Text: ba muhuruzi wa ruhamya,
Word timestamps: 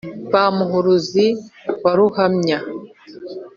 ba 0.31 0.43
muhuruzi 0.57 1.25
wa 1.83 1.91
ruhamya, 1.97 2.59